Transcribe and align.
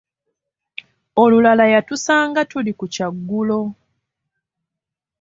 Olulala 1.21 1.65
yatusanga 1.73 2.41
tuli 2.51 2.71
ku 2.79 2.85
kyaggulo. 2.93 3.61